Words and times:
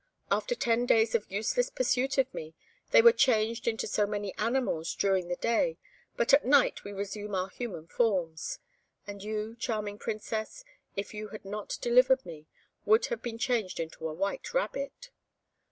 After 0.31 0.55
ten 0.55 0.87
days 0.87 1.13
of 1.13 1.31
useless 1.31 1.69
pursuit 1.69 2.17
of 2.17 2.33
me, 2.33 2.55
they 2.89 3.03
were 3.03 3.11
changed 3.11 3.67
into 3.67 3.85
so 3.85 4.07
many 4.07 4.33
animals 4.39 4.95
during 4.95 5.27
the 5.27 5.35
day; 5.35 5.77
but 6.17 6.33
at 6.33 6.43
night 6.43 6.83
we 6.83 6.91
resume 6.91 7.35
our 7.35 7.49
human 7.49 7.85
forms: 7.85 8.57
and 9.05 9.21
you, 9.21 9.55
charming 9.59 9.99
Princess, 9.99 10.65
if 10.95 11.13
you 11.13 11.27
had 11.27 11.45
not 11.45 11.77
delivered 11.81 12.25
me, 12.25 12.47
would 12.83 13.05
have 13.05 13.21
been 13.21 13.37
changed 13.37 13.79
into 13.79 14.07
a 14.09 14.13
white 14.15 14.55
rabbit." 14.55 15.11